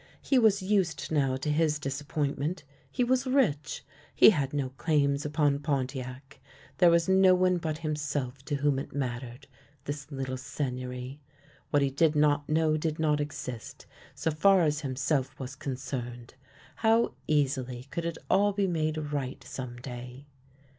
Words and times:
He 0.23 0.39
was 0.39 0.63
used 0.63 1.11
now 1.11 1.37
to 1.37 1.51
his 1.51 1.77
disappointment; 1.77 2.63
he 2.91 3.03
was 3.03 3.27
rich; 3.27 3.85
he 4.15 4.31
had 4.31 4.51
no 4.51 4.69
claims 4.69 5.25
upon 5.25 5.59
Pontiac; 5.59 6.39
there 6.79 6.89
was 6.89 7.07
no 7.07 7.35
one 7.35 7.57
but 7.57 7.77
him 7.77 7.95
self 7.95 8.43
to 8.45 8.55
whom 8.55 8.79
it 8.79 8.95
mattered, 8.95 9.45
this 9.83 10.11
little 10.11 10.37
Seigneury. 10.37 11.19
What 11.69 11.83
he 11.83 11.91
did 11.91 12.15
not 12.15 12.49
know 12.49 12.77
did 12.77 12.97
not 12.97 13.21
exist, 13.21 13.85
so 14.15 14.31
far 14.31 14.61
as 14.63 14.81
himself 14.81 15.39
was 15.39 15.53
concerned. 15.55 16.33
How 16.77 17.13
easily 17.27 17.83
could 17.91 18.05
it 18.05 18.17
all 18.27 18.53
be 18.53 18.65
made 18.65 18.97
right 18.97 19.43
some 19.43 19.75
day 19.77 20.25